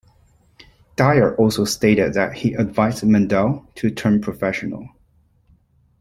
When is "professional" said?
4.19-4.89